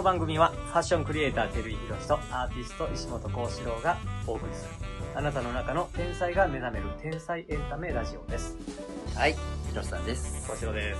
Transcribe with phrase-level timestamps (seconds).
[0.00, 4.70] の番組はファッションクリエイター照井宏とアーティスト石本幸四郎がお送りする。
[5.14, 8.56] あなたの中の天才が目覚める天才エンタメラジオです。
[9.14, 9.32] はい、
[9.68, 10.48] ひろしさんです。
[10.48, 10.98] 幸四郎です。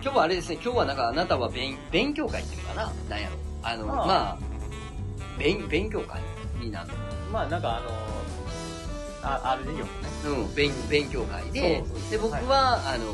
[0.00, 2.92] 今日はあれですね、今日はなんかあなたは勉勉強会っていうのかな？
[3.10, 3.36] なんやろ。
[3.64, 4.06] あの、ああ。
[4.06, 4.38] まあ、
[5.40, 6.20] 勉、勉強会
[6.60, 6.90] になる。
[7.32, 7.90] まあなんかあの
[9.24, 10.46] あある授業もねの。
[10.46, 11.82] うん、勉、勉強会で
[12.12, 13.06] で、僕は、あの、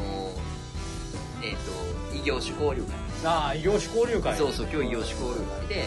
[1.43, 2.83] えっ、と、異業種交流
[3.25, 4.33] ああ異業種交流会。
[4.33, 5.87] 会そうそう、今日異業種交流会で、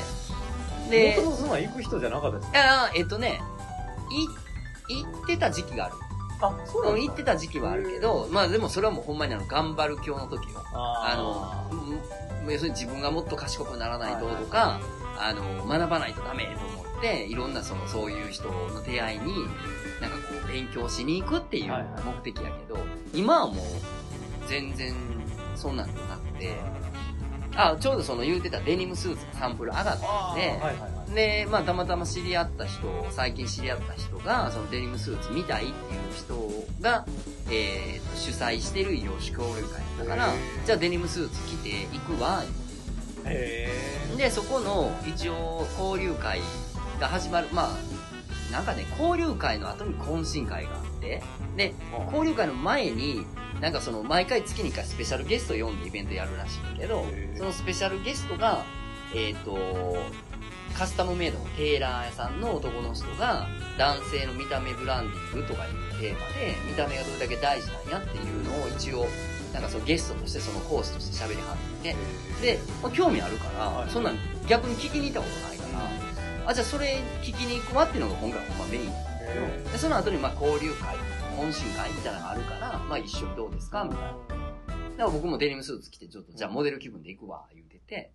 [0.89, 3.41] で、僕もそんなん行く人じゃなかったですいや、えっ、とね、
[4.89, 5.95] い、行ってた時期がある。
[6.43, 10.63] あそうなんうん、ですか行ってた時期はあるけど、まあでもそれはもうほんまにあの、頑張る今日の時よ。
[10.73, 14.79] ああの、うん要するに自分がもっと賢くならないととか、
[15.19, 19.45] あの、学ばないとダメと思って、いろんなその、そういう人の出会いに、
[20.01, 21.71] なんかこう、勉強しに行くっていう
[22.03, 22.79] 目的やけど、
[23.13, 23.65] 今はもう、
[24.47, 24.95] 全然、
[25.55, 26.55] そんなんなくて、
[27.55, 31.13] あ、ちょうどその言うてたデニムスーツのサンプル上がったあんで、はいはいはい。
[31.13, 35.73] で、まあ、たまたま知り合った人、最近知り合った人が、そのデニムスーツ見たいっていう
[36.15, 37.05] 人が、
[37.49, 40.29] えーと、主催してる異業種交流会だから
[40.65, 42.43] じゃあデニムスーツ着て行くわ、
[44.17, 46.39] で、そこの、一応、交流会
[46.99, 51.23] が始まる、まあ、なんかね、交流会の後に懇親会があって、
[51.55, 51.73] で、
[52.11, 53.25] 交流会の前に、
[53.61, 57.05] なんかその、毎回月に1回スペシャルゲスト呼んでイベントやるらしいんだけど
[57.37, 58.65] そのスペシャルゲストが、
[59.13, 59.57] えっ、と、
[60.73, 69.05] カスタムメイドのテーラー屋さんの男の人が、男性の見た目ブランディングとかいうテーマで、見た目がどれだけ大事なんやっていうのを一応、
[69.53, 71.95] なんかそのゲストとしてそのコースとして喋りはって、
[72.41, 73.89] で、まあ、興味あるから、はい。
[73.89, 75.63] そんなん逆に聞きに行ったことないか
[76.43, 80.95] ら、あ、じゃあそれ聞きに行くわっていうのが今回ほんまメインなんだけど、で、その後にまあ交流会、
[81.37, 83.83] 懇親会みたいなのがあるから、まあ一緒にどうですか？
[83.83, 84.07] みたいな。
[84.07, 84.17] だか
[84.97, 88.11] ら僕もデニムスーツ着てちょっと、じゃあモデル気分で行くわ、言うてて。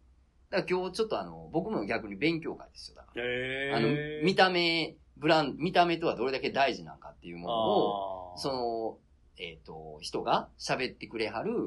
[0.51, 2.97] だから今日ちょっとあの、僕も逆に勉強会ですよ。
[2.97, 3.89] だからへあの、
[4.25, 8.99] 見た目、ブラン、見た目とはどれだけ大事なのかっていうものを、その、
[9.39, 11.67] えっ、と、人が喋ってくれはる、うん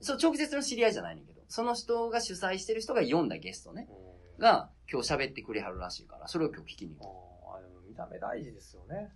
[0.00, 4.06] そう、直接の知り合いじゃないねんけど、その人が主催してる人が読んだゲストね、う
[4.38, 7.88] んが今日喋ってくれはるらしいから、それを今日聞きに行く。
[7.88, 9.10] 見た目大事ですよね。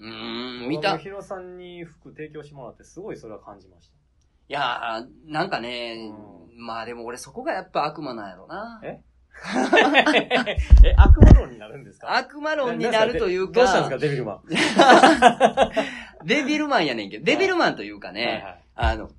[0.00, 0.98] うーん、見見た、た。
[0.98, 3.86] ヒロさんに服提供してもらってすごいそれは感じまし
[4.48, 5.96] いやー、なんかね、
[6.56, 8.80] うまあでも俺そこがやっぱ悪魔なんやろな。
[8.82, 9.00] え？
[9.42, 9.80] た。
[10.86, 12.14] え、悪魔論になるんですか？
[12.16, 14.42] 悪魔論になるというか、どうしたんですか、デビルマン。
[16.26, 19.10] デビルマンやねんけど、デビルマンというかね、はいはいあの、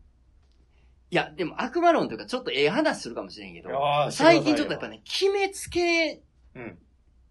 [1.11, 3.69] いや、でも悪魔論というかちょっとええ話するかもしれんけど、
[4.11, 4.87] 最近ちょっとやっぱ。
[4.89, 6.21] ね、決めつけ
[6.55, 6.77] うん。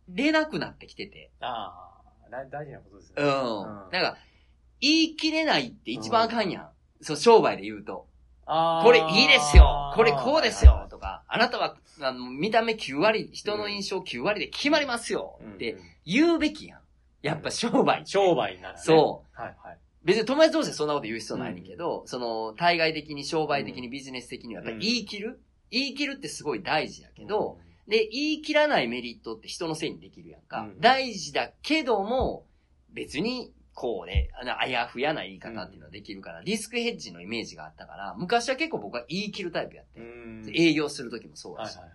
[0.09, 1.94] れなくなってきてて、ああ、
[2.35, 3.91] 大大事なことですようん。
[3.93, 4.01] ね。
[4.01, 4.19] なんか、
[4.81, 6.69] 言い切れないって一番あかんやん。
[7.01, 8.07] そう、商売で言うと。
[8.47, 16.81] あーこれいいですよこれこうですよとか、あなたは、あの、見た目9割、人の印象9割で決まりますようんって言うべきやん。
[17.23, 18.03] やっぱ商売。
[18.05, 18.81] 商売ならね。
[18.83, 19.41] そう。
[19.41, 19.79] はいはい。
[20.05, 25.41] 別に友達同士でそんなこと言う必要ないねんけど、その、対外的に商売的にビジネス的にはやっぱり言い切る、
[25.71, 27.59] 言い切るってすごい大事だけど、
[27.89, 30.61] で、言い切らないメリットって人のせいにできるやんか。
[30.61, 32.47] うん大事だけども、
[32.93, 40.01] 別に、こうね、あの、あやふやな言い方っていうのはできるから、リスクヘッジのイメージがあったから、昔は結構僕は言い切るタイプやって。
[40.01, 40.45] うん。
[40.55, 41.95] 営業するときもそうだし、はいはい。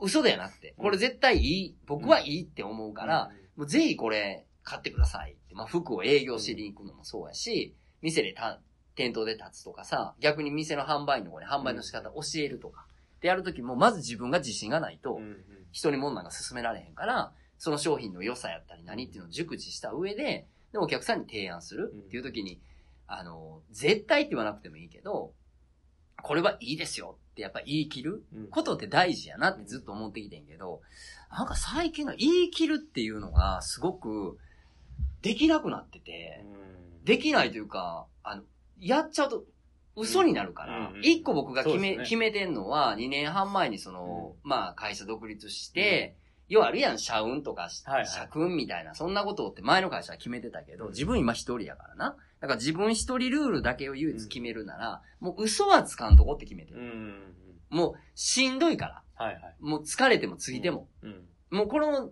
[0.00, 5.54] 嘘ではなくて、これ絶対いい、僕はいいって思うから、もうぜひこれ買ってくださいって。
[5.54, 8.60] まあ服を営業しに行くのもそうやし、店でた
[8.96, 12.86] 店頭で立つとかさ、逆に店の販売員の子に販売の仕方教えるとか。
[13.20, 15.20] でやるときも、まず自分が自信がないと
[15.72, 22.60] 人に物なんか勧められへんから、その商品の良さやったり何っていうのを熟知した上で、で、お客さんに提案するっていうときに、
[23.06, 25.32] あの、絶対って言わなくてもいいけど、
[26.22, 28.46] これはいいですよってやっぱ言い切るうん。
[28.48, 30.80] ことって大事やなってずっと思ってきてんけど、
[31.30, 34.38] なんか最近の言い切るっていうのがすごく
[35.22, 37.04] できなくなってて、うん。
[37.04, 38.42] できないというか、あの、
[38.78, 39.44] やっちゃうと
[39.96, 46.16] 嘘になるから一個僕が決め、決めてんのは、2年半前にその、まあ会社独立して、
[46.48, 52.16] 要はあるやん、社運とか、社訓みたいな、そんなことって前の会社は決めてたけど、自分今一人やからな。
[52.40, 56.80] だから自分一人ルールだけを唯一決めるなら、もう嘘はつかんとこって決めてる。
[57.68, 59.02] もうしんどいから。
[59.60, 60.88] もう疲れてもついても。
[61.02, 61.28] うん。
[61.50, 62.10] もうこの、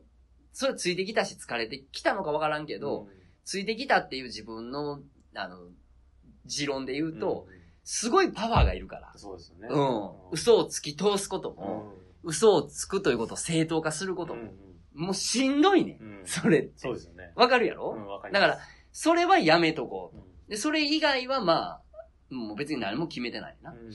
[0.52, 3.08] それついてきたし疲れてきたのかわからんけど、
[3.44, 5.00] ついてきたっていう自分の、
[5.34, 5.56] あの、
[6.44, 7.57] 持論で言うと、うん、
[7.90, 9.10] すごいパワーがいるから。
[9.16, 9.68] そうですよね。
[9.70, 10.10] うん。
[10.32, 11.92] 嘘を突き通すことうも、ん。
[12.22, 14.50] 嘘をつくということを正当化することも、うん
[14.94, 15.98] もうしんどいね。
[16.26, 16.72] それって。
[16.76, 17.32] そうですよね。
[17.34, 18.58] わかるやろ、うん、わかりだから
[18.92, 20.12] それはやめとこ
[20.46, 20.50] う。
[20.50, 21.80] で、それ以外はま
[22.30, 23.70] あ、もう別に何も決めてないな。
[23.70, 23.90] うん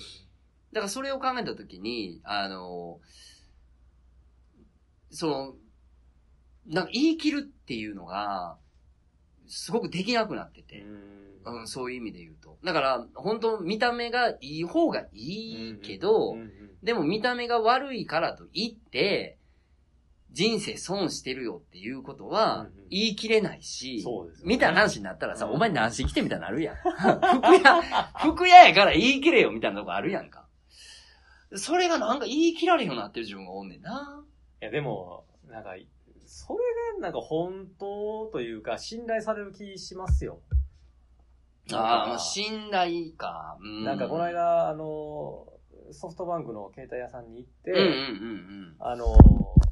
[0.72, 3.00] だからそれを考えたときに、あの、
[5.12, 5.56] その、
[6.66, 8.57] なんか言い切るっていうのが、
[9.48, 12.57] すごくできなくなってて、うんうん、そういう意味で言うと。
[12.63, 16.51] だから、本当見た目がいい方がいいけど、うんうん
[16.84, 19.38] でも見た目が悪いからと言って、
[20.34, 26.75] 人生損してるよっていうことはうんうん言い切れないし、そうですよねみた話になったらさ、うんお前何してきてみたいになるやん。
[26.75, 27.81] 服屋、
[28.19, 30.46] 服屋やから言い切れよみたいなとこあるやんか。
[31.56, 34.25] それがなんか言い切られへんようになってる自分がおんねんな。
[34.62, 35.75] いや、でも、なんか、
[36.25, 36.60] それ
[37.00, 40.42] がなんか本当というか、信頼される気しますよ。
[41.72, 43.58] ああ、もなんかう信頼か。
[43.60, 45.48] うんなんかこの、間、あの、
[45.92, 49.06] ソフトバンクの携帯屋さんに行って、うんうんうんあの、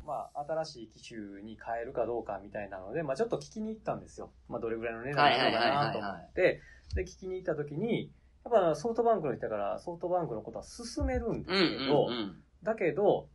[0.05, 4.31] まあ、新しい機種に変えるかどうかみたいなので、まあ、ちょっと聞きに行ったんですよ。
[4.47, 6.61] まあ、どれぐらいの値段なのかなと思って、
[6.95, 8.11] で、聞きに行った時に、
[8.43, 11.59] やっぱソフトバンクの人だから、ソフトバンクのことは進めるんでうん。
[11.61, 12.43] うんすけど、うんうん。
[12.63, 13.27] だけど、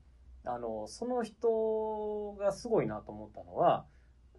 [0.46, 3.84] あの、その人がすごいなと思ったのは、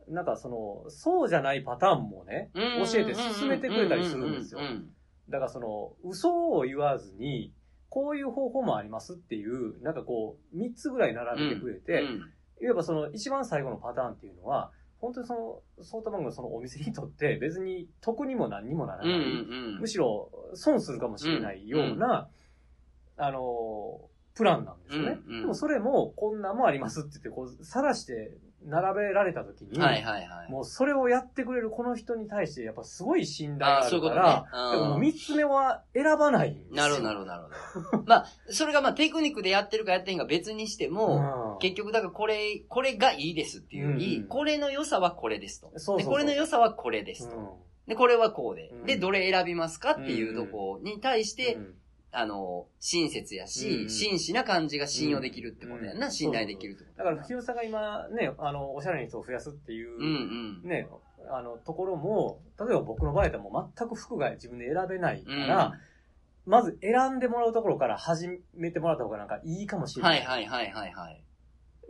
[0.07, 4.61] なんかその、そうじゃないパターンもね、うん教えて進めてくれたりするんですよ。
[4.61, 4.63] う。
[4.63, 4.89] ん
[5.29, 7.53] だからその、嘘を言わずに、
[7.89, 12.31] こういう方法もありますっていう、なんかこう、3つぐらい並べてくれて、うん。
[12.59, 22.29] いわばその一番最後のパターンっていうのは、本当にその、ソフトバンクのそのお店にとって別に得にも何にもならない、んむしろ損するかもしれないような、
[23.17, 25.19] あの、プランなんですよね。
[25.27, 28.31] うんうんでもそれもこんなんもありますって言って、こう、さらして
[28.65, 30.51] 並べられた時に、はいはいはい。
[30.51, 36.75] もうそれをやってくれるこの人に対してやっぱすごい信頼があるから、うんでも三つ目は選ばないんですよ。
[36.75, 37.43] なるほどなるほどなる
[37.91, 38.03] ほど。
[38.05, 45.67] まあ、それがまあテクニックでやってるかやってへんか別にしても、うん結局だからこれ、これがいいですっていうより、うんこれの良さはこれですと。
[45.67, 47.35] そうそうそうで、これの良さはこれですと。
[47.35, 47.47] うん
[47.87, 48.69] で、これはこうで。
[48.69, 51.73] うんで、どれ選びますかっていうとこに対して、うん
[52.11, 60.69] あの、親切やし、うん真摯な感じが信用できるってことやんな、うん信頼できるってことだから、清さんが今ね、あの、おしゃれな人を増やすっていう、うんうん。
[60.69, 60.87] ね、
[61.29, 65.73] あの、ところも、例えば僕の場合だったらもう全く服が自分で選べないから、
[66.45, 70.09] まず選んでもらうところから始めてもらった方がなんかいいかもしれな。
[70.09, 71.23] はいいはいはいはいはい。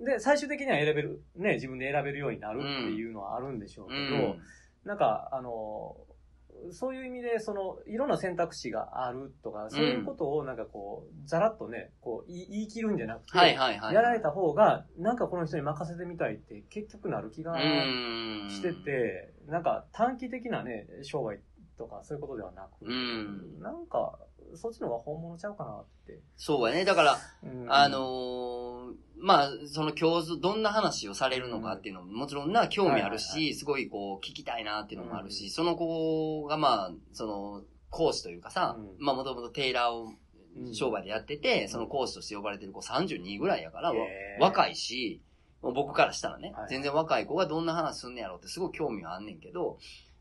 [0.03, 4.41] で、最終的には選べる、ね、自分で選べるようになるっていうのはあるんでしょううけど、ん。
[4.83, 5.95] なんか、あの、
[6.71, 13.95] そういう意味で、その、いろんな選択肢があるとか、そういうことをなんかこう、ざらっとね、こう、言い切るんじゃなくて、はいはいはい。
[13.95, 18.49] やられた方が、なんかこの人に任せてみたいって結局なる気がうん。
[18.49, 21.39] してて、なんか短期的なね、商売
[21.77, 24.17] とかそういうことではなく、うんなんか、
[24.57, 26.19] そっちの方が本物ちゃうかなって。
[26.35, 26.85] そうやね。
[26.85, 27.73] だから、うん。
[27.73, 35.49] あのーまあ、その教授、どんな話をされるのかっていうのももちろんな、興味あるし、はいはいすごいこう、聞きたいなっていうのもあるし、うん。
[35.49, 38.95] その子がまあ、その、講師というかさ、うん。
[38.99, 40.13] まあもともとテイラーを
[40.57, 43.93] うん商売でやってて、その講師として呼ばれてる子32ぐらいやから、
[44.39, 45.21] 若いし、
[45.61, 49.77] 僕からしたらね、はい全然若い子がどんな話すんねやろうってすごい興味はあんねんけど、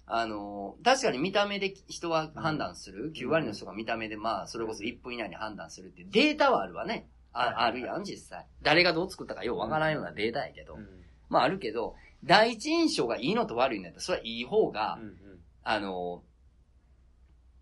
[0.07, 3.13] あの、確かに見た目で人は判断する。
[3.13, 6.93] 9割の人が見た目でまあ、それこそ1分以内に判断するってデータはあるわね。
[6.93, 7.05] はい
[7.39, 8.47] ああるやん、実際。
[8.63, 10.77] 誰がどう作ったかようわからんようなデータやけど。
[10.77, 10.89] うん
[11.29, 15.17] まああるけど、第一印象がいいのと悪いのやったら、それはいい方が、うん
[15.65, 16.23] あの、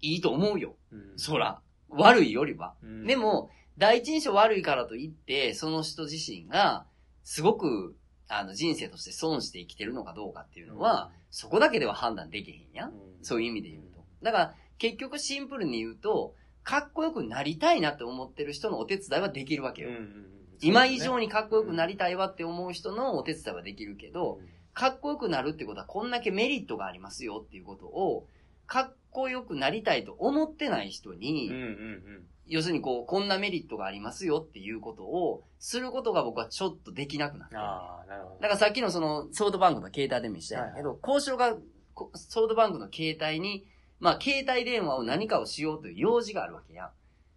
[0.00, 0.76] いいと思うよ。
[0.92, 1.60] うんそら。
[1.88, 2.74] 悪いよりは。
[2.82, 6.86] うんでも、第一印象悪いからといって、その人自身が、
[7.24, 7.96] すごく、
[8.28, 12.92] あの、人生として損して生きてるのかどうかっていうのは、そこだけでは判断できへんやん。
[13.22, 14.04] そういう意味で言うと。
[14.22, 19.90] だから、結局シンプルに言うと、かっこよくなりたいなって思ってる人のお手伝いはできるわけよ。
[19.90, 24.40] うんうんうん今以上にかっこよくなりたいわって思う人のお手伝いはできるけど、
[24.72, 28.26] かっこよくなるってことはこんだけメリットがありますよっていうことを、
[28.66, 37.60] かっこよくなりたいと思ってない人に、うんうんうん要するにこう、こんなメリットがありますよっていうことを、することが僕はちょっとできなくなってる。
[37.62, 38.34] ああ、なるほど。
[38.34, 41.56] だからさっきのその、ソフトバンクの携帯でも一緒やけど、交渉が、
[41.94, 43.64] こソフトバンクの携帯に、
[43.98, 46.90] まあ、携帯電話を何かをしようという用事があるわけやん。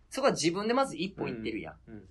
[0.09, 1.75] そこは自分でまず一歩行ってるやん。
[1.87, 2.03] うんうん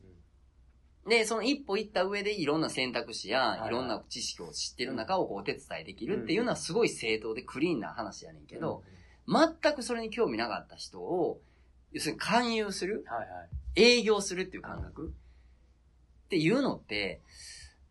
[1.09, 8.83] で、その一歩行った上でいろんな選択肢や、いいろんな知識を知ってる中をこうお手伝いできるっていうのはすごい正当でクリーンな話やねんけど、、
[9.29, 11.41] 全くそれに興味なかった人を、
[11.93, 13.49] 要するに勧誘するはいはい。
[13.77, 15.13] 営業するっていう感覚
[16.27, 17.21] っていうのって、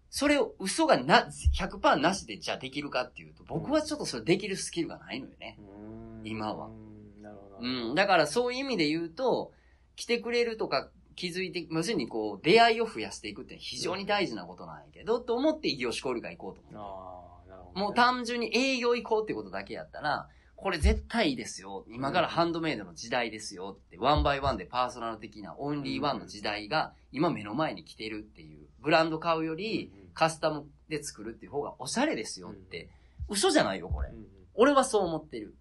[0.09, 1.27] それを嘘がな、
[1.57, 5.57] 100%なしでじゃあできるかっていうと、僕はちょっとそれできるスキルがないのよね。
[5.59, 6.67] うん今は。
[6.67, 7.57] うんなるほど。
[7.61, 7.95] うん。
[7.95, 9.51] だからそういう意味で言うと、
[9.95, 16.81] 来てくれるとか気づいて、要するにこう、出会いを増やしていくって非常に大事なことなんやけど、と思って異業種交流会行こうと思う。
[16.81, 17.81] ああ、なるほどね。
[17.81, 21.85] もう単純に営業行こうってことだけやったら、これ絶対いいですよ。
[21.89, 28.65] 今からハンドメイドの時代ですよって、ワンバイワンでパーソナル的なオンリーワンの時代が今目の前に来てるっていう。
[28.81, 32.89] ブランド買うよりカスタムで作るっていう方がおしゃれですよって。
[33.27, 34.09] 嘘じゃないよ、これ。
[34.53, 35.55] 俺はそう思ってる。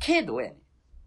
[0.00, 0.56] けどやね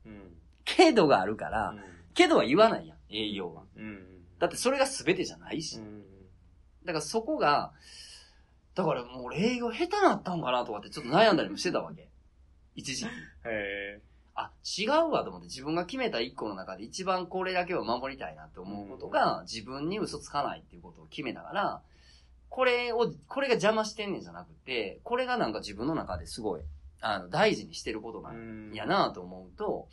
[0.06, 0.10] ん。
[0.10, 0.32] うん。
[0.66, 3.64] けどがあるから、うんけどは言わないやん、営業は。
[3.78, 4.04] うん。
[4.40, 5.78] だってそれが全てじゃないし。
[5.78, 6.04] うん。
[6.84, 7.72] だからそこが、
[8.76, 12.09] だからもう俺営業下手なったんかなとかってちょっと悩んだりもしてたわけ。
[12.80, 13.10] 一時期。
[13.46, 14.02] へ
[14.36, 21.82] あ、違うわと思って自分が決めた一個の中で一番これだけは守りたいなって思うことが自分に嘘つかないっていうことを決めたから、
[22.50, 26.62] これを、これが邪魔してんねんじゃなくて、これがなんか自分の中ですごい、
[27.02, 28.38] あの、大事にしてることなえ。
[28.38, 29.88] んやなと思うと、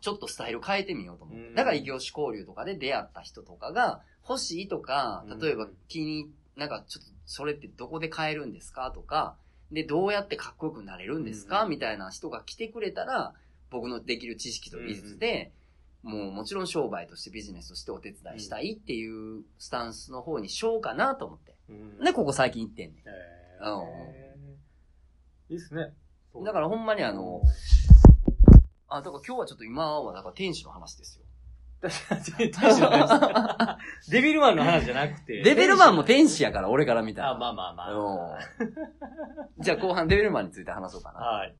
[0.00, 1.48] ちょっとスタイル変えてみようと思って。
[1.48, 9.36] うんだから異業種交流とかで出会った人とかが欲しいとかうん、例えば気に、なんかちょっとそれってどこで買えるんですかとか、
[9.72, 11.64] で、どうやってかっこよくなれるんですか？
[11.64, 13.34] うんみたいな人が来てくれたら、
[13.70, 15.50] 僕のできる知識と技術で、
[16.02, 21.54] もうもちろん商売としてビジネスとしてお手伝いしたいっていうスタンスの方にしようかなと思って。
[21.70, 23.10] うんで、ここ最近行ってんねへ
[23.64, 23.82] うん
[24.14, 24.36] え。
[25.50, 25.92] いいっすね。
[26.38, 26.44] ん。
[26.44, 27.40] だからほんまにあの、
[28.88, 31.24] あ、だから今日はちょっと今はだから天使の話ですよ。
[34.08, 35.42] デビルマンの話じゃなくて。
[35.42, 37.30] デビルマンも天使やから、俺から見たら。
[37.30, 37.92] あ、まあまあまあ。
[37.92, 38.30] うん
[39.58, 41.20] じゃあ後半デビルマンについて話そうかな。
[41.20, 41.54] はい。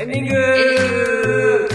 [0.00, 1.65] エンディング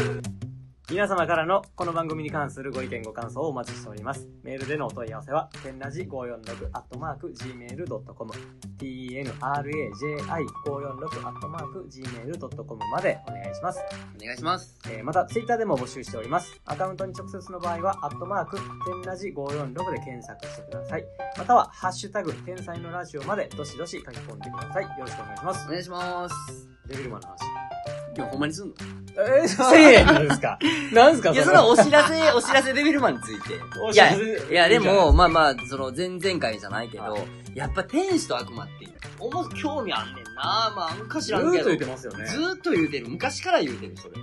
[0.92, 4.28] 皆様からのこの番組に関するご意見ご感想をお待ちしております。
[4.44, 8.34] メールでのお問い合わせは、天ラジ546アットマーク gmail.com、
[8.78, 13.80] tenraji546 アットマーク gmail.com までお願いします。
[14.22, 14.78] お願いします。
[14.90, 16.60] えーまた、ツイッターでも募集しております。
[16.66, 21.06] アカウントに直接の場合は、アットマーク、天ラジ546で検索してください。
[21.38, 24.84] または、ハッシュタグ、天才のラジオまで、どしどし書き込んでください。
[24.84, 25.72] よろしくお願いしますお。
[25.72, 26.68] 願いします。
[26.90, 27.71] デビルマンの話。
[28.16, 28.74] 今日ほんまにすんの？
[29.18, 30.58] えー、せえへんのですか？
[30.94, 33.54] なんですかいや、そのお知らせ、 お知らせデビルマンについて。
[33.54, 37.18] いや、お知らせいや、でも、まあまあ、その、前々回じゃないけどは、
[37.54, 38.88] やっぱ天使と悪魔って、
[39.20, 41.66] おも、興味あんねんなまあ、なんか知ずーっと。
[41.70, 42.26] 言ってますよね。
[42.26, 43.10] ずーっと言うてる。
[43.10, 44.14] 昔から言うてる、それ。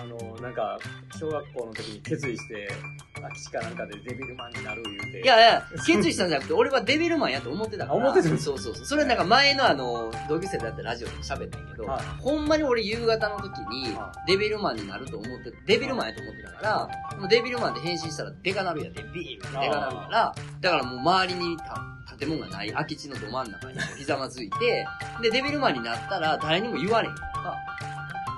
[0.00, 0.78] あの、なんか、
[1.18, 2.68] 小学校の時に決意して、
[3.14, 5.20] 空き地かなんかでデビルマンになる言うて。
[5.20, 7.92] いやいや、決意したんじゃなくて、俺はデビルマンやと思ってたから。
[7.92, 8.84] あ思ってたそうそうそう。
[8.86, 21.82] それなんか前のあの、同級生だってラジオでも喋ったんやけど、はいほんまに俺夕方の時には、デビルマンになると思って、デビルマンやと思ってたから、もうデビルマンで変身したらデカなるやん、デビールってデカなるから、だからもう周りにた
[22.18, 24.86] 建物がない空き地のど真ん中にひざまずいて、
[25.22, 27.56] で、デビルマンになったら誰にも言われへんとか、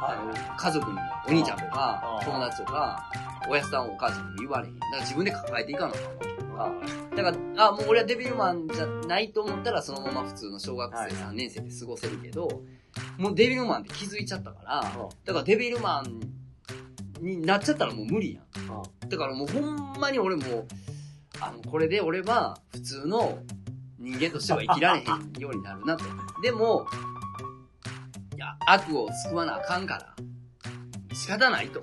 [0.04, 3.10] あの、家族にも、お兄ちゃんとかあ、友達とか、
[3.48, 4.78] おやすさんお母ちゃんにも言われへん。
[4.78, 5.94] だから自分で抱えていかな
[6.56, 6.72] あか
[7.16, 12.62] だから、あ、もう俺はデビルマンじゃないと思ったら、そのまま普通の小学生3年生で過ごせるけど、
[13.18, 14.80] もうデビルマンって気づいちゃったから、
[15.24, 16.20] だからデビルマン
[17.20, 18.70] になっちゃったらもう無理やん。
[18.70, 20.66] あだからもうほんまに俺も、
[21.40, 23.38] あの、これで俺は普通の
[23.98, 26.04] 人間としては生きられへんようになるなと。
[26.42, 26.86] でも、
[28.66, 31.82] 悪を救わなあかんから、仕方ないと。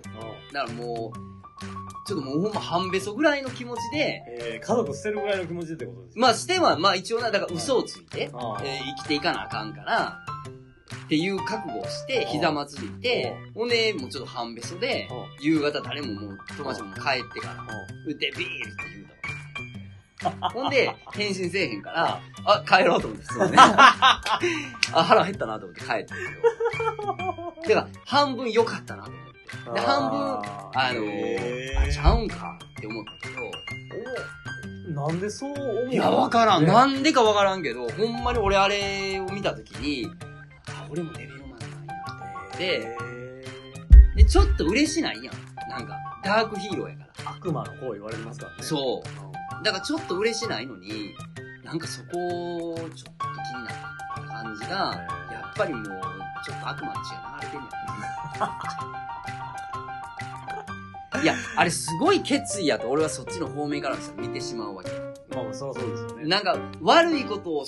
[0.54, 6.20] だからもう、ちょっともうほんま半べそぐらいの気持ちで、えー、家族捨てるぐらいの気持ちってことですか？
[6.22, 10.20] まあしては、まあ一応な、だから嘘をついて、ああえー生きていかなあかんから、
[11.06, 15.08] っていう覚悟をして、ひざまずいて、ほんで、もうちょっと半べそで、
[15.42, 17.02] 夕方誰ももう友達も帰っ
[17.34, 18.99] てから、で、ビールって。
[20.54, 23.58] ほんで、返信せえへんから、あ、帰ろうと思って、普通にね。
[23.60, 24.22] あ、
[24.92, 27.54] 腹減ったなと思って帰ったんですよ。
[27.76, 29.30] だから、半分良かったなと思って。
[29.74, 31.02] で半分あの
[31.82, 33.52] あ、ちゃうんかって思ったけど、
[35.02, 36.66] おなんでそう思ういや、わからん。
[36.66, 40.08] ねなんでかわからんけど、ほんまに俺あれを見たときに、
[40.68, 41.94] あ、俺もデビルマンなんや
[42.54, 43.44] って、へ
[44.16, 45.70] で、ちょっと嬉しないやん。
[45.70, 47.32] なんか、ダークヒーローやから。
[47.32, 48.64] ー悪魔の子言われてますからね。
[48.64, 49.29] そう。
[49.64, 51.16] だからちょっと嬉しないのに、
[51.64, 52.98] なんかそこ、ちょっと気
[53.58, 53.74] になっ
[54.16, 54.96] た感じが、
[55.32, 55.86] やっぱりもう、
[56.46, 57.70] ちょっと悪魔の血が流れてんねん。
[61.24, 64.92] いや、あれすごい決意やと俺はそっちの方面から見てしまうわけ。
[65.36, 66.24] まあまあ、そりゃそうですよね。
[66.26, 67.66] なんか、悪いことを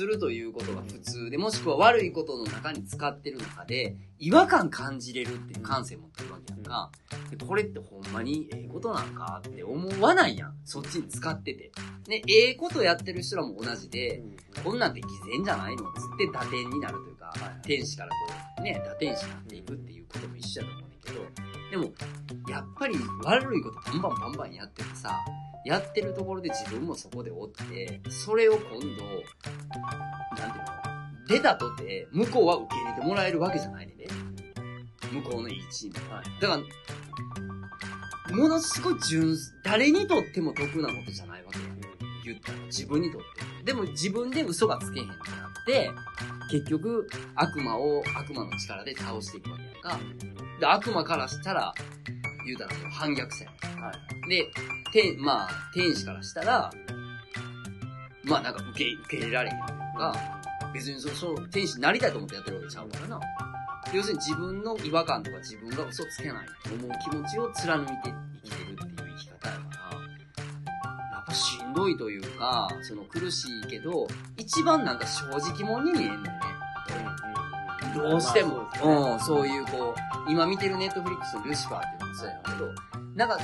[0.00, 6.90] するということが普通で、もしくは悪いことの中に使ってる中で、違和感感じれるっていう感性持ってるわけやんか。
[7.30, 10.54] でこれってほんまにええことなんかって思わないやん。
[10.64, 11.70] そっちに使ってて。
[12.08, 14.22] ね、ええことやってる人らも同じで、
[14.64, 18.14] こんなんて偽善じゃないのつって打点になるというか、天使からこ
[18.60, 25.18] う、ね、打天使になっていくっていうことも一緒やと思うんだけど、でも、やっぱり悪いことバンバンバンバンやっててさ、
[25.64, 30.80] やってるところで自分もそこでおって、それを今度、なんていうの
[31.28, 33.94] 出たとて、向こうは受け入れてもらえるわけじゃないね。
[35.12, 36.14] 向こうのいいチーム。
[36.14, 36.24] はい。
[36.40, 36.60] だか
[38.28, 41.64] ら、ものすごい純、誰にとっても得なことじゃないわけや。
[42.24, 43.64] 言ったら、自分にとって。
[43.64, 45.90] でも自分で嘘がつけへんってなって、
[46.50, 50.00] 結局、悪魔を悪魔の力で倒していくわけやんか。
[50.58, 51.74] で、悪魔からしたら、
[52.44, 54.28] 言うたら反逆者やんはい。
[54.28, 54.50] で、
[54.92, 56.70] 天、まあ、天使からしたら、
[58.24, 60.40] まあなんか受け、受け入れられへんというか、
[60.72, 63.20] 別にそその天使になりたいと思ってやってるわけちゃうからな。
[63.92, 69.98] 要するに自分の違和感とか自分が嘘つけないと思う気持ちを貫いて生きてるっていう生き方やから、
[71.16, 74.06] やっぱしんどいというか、その苦しいけど、
[74.36, 76.39] 一番なんか正直者に見えんだよね。
[77.94, 79.94] どうしても、うん、そういうこ
[80.28, 82.68] う、今見てるネットフリックスのルシファーっていうのもそうやけど、
[83.14, 83.38] なんか、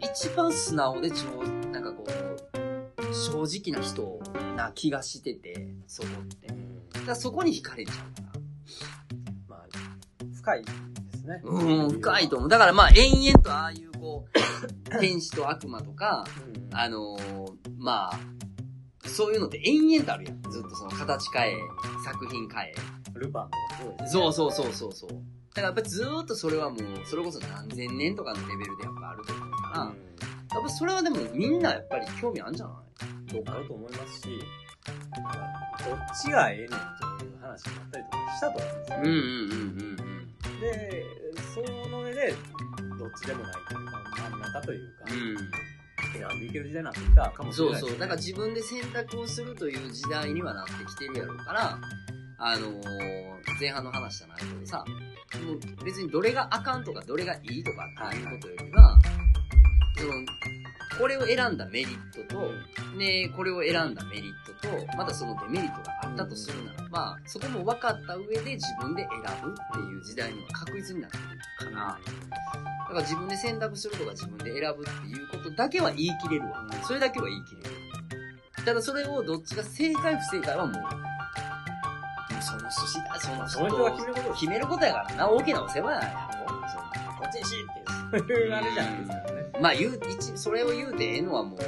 [0.00, 4.20] 一番素直でちょう、なんかこう、正直な人
[4.56, 6.46] な気がしてて、そこって。
[6.46, 6.54] だ
[7.00, 8.40] からそこに惹かれちゃうから。
[9.48, 9.66] まあ、
[10.34, 10.72] 深いで
[11.18, 11.40] すね。
[11.44, 12.48] うん、深いと思う。
[12.48, 16.24] だからまあ、延々とああいうこう、天使と悪魔とか、
[16.70, 16.76] うん。
[16.76, 18.18] あのーまあ、
[19.06, 20.42] そういうのって延々とあるやん。
[20.50, 21.56] ずっとその形変え、
[22.04, 22.74] 作品変え。
[23.20, 24.10] ルパンとかそうですね。
[24.10, 25.10] そうそうそうそうそう。
[25.10, 25.22] だか
[25.56, 29.88] らやっぱりずーっとそれはもう、それこそ何千年とかのレベルでやっぱあると思うから、うん。
[29.88, 29.94] や
[30.58, 33.32] っぱそれはでもみんなやっぱり興味あるんじゃない？
[33.32, 36.70] どうかあると思いますし、どっちがええねんっ
[37.18, 38.98] ていう話になったりとかしたと思うんですよ。
[38.98, 40.10] うんうんうんうん
[40.60, 41.04] で、
[41.54, 42.34] その上で、
[42.98, 45.36] どっちでもないというか、真ん中というか、うん。
[46.12, 47.98] 選んでいける時代になってきたかもしれないね、そうそう。
[47.98, 51.78] だから自分で選択をするという時代にはなってきてるやろうから、
[52.40, 53.20] あのー
[53.60, 54.84] 前半の話じゃないけどさ、
[55.44, 58.98] もう別にどれがあかんとかどれがいいとかっていうことよりは、
[59.98, 60.12] その、
[60.98, 62.52] これを選んだメリットと、
[62.96, 71.18] ね、これを選んだメリットと、またそのデメリットがあったとするならば、そこも分かった上で自分で選ぶっていう時代には確実になって
[71.58, 71.86] くるかな。
[71.90, 76.66] だから自分で選択するとか自分で選ぶっていうことだけは言い切れるわ。
[76.82, 77.70] それだけは言い切れる。
[78.64, 81.09] ただそれをどっちが正解不正解はもう、もう
[82.40, 86.54] その寿司だ、そのその人が決めること決めることやからな、大きなお世話ややろ。
[87.20, 87.54] こっちにし
[88.10, 89.60] って、そういうあれじゃないですかね。
[89.60, 91.60] まあ言う、一、それを言うてええのはもう、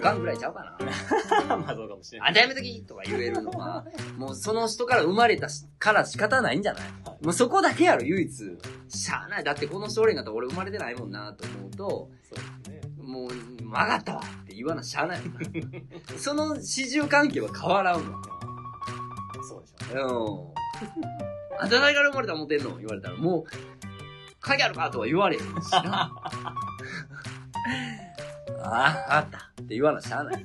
[0.00, 1.56] ガンぐらいちゃうかな。
[1.56, 2.28] まあそうかもしれない。
[2.28, 3.84] あんたやめときとか言えるのは、
[4.16, 6.82] もうその人から生まれたしから仕方ないんじゃない
[7.22, 8.58] もうそこだけやろ、唯一。
[8.88, 9.44] しゃあない。
[9.44, 13.02] だってこの人俺がったら俺生まれてないもんなと思うと、そうですね。
[13.02, 15.20] もう、わかったわって言わなしゃあない。
[16.16, 18.20] その始終関係は変わらんわ。
[19.78, 20.54] ですよ
[21.52, 21.60] うん。
[21.60, 22.76] あんた誰から生まれた思ってんの？
[22.76, 23.44] 言われたら、もう、
[24.40, 26.12] 影あるかとは言われへんしな。
[28.64, 30.44] ああ、あったって言わなしゃあない。